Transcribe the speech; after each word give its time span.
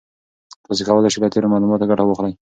تاسي 0.65 0.83
کولای 0.87 1.11
شئ 1.13 1.19
له 1.21 1.29
تېرو 1.33 1.51
معلوماتو 1.53 1.89
ګټه 1.91 2.03
واخلئ. 2.05 2.33